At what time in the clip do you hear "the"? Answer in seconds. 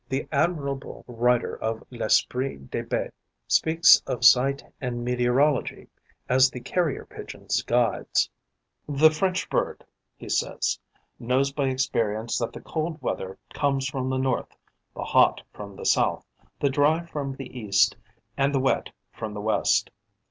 0.09-0.27, 6.49-6.59, 8.89-9.11, 12.51-12.61, 14.09-14.17, 14.95-15.03, 15.75-15.85, 16.59-16.69, 17.35-17.55, 18.55-18.59, 19.35-19.39